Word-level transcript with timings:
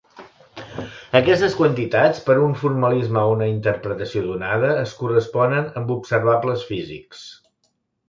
Aquestes 1.19 1.57
quantitats, 1.59 2.23
per 2.31 2.33
a 2.37 2.41
un 2.47 2.57
formalisme 2.63 3.27
o 3.27 3.35
una 3.37 3.51
interpretació 3.53 4.27
donada, 4.33 4.75
es 4.89 4.99
corresponen 5.05 5.73
amb 5.83 5.97
observables 6.01 6.69
físics. 6.75 7.27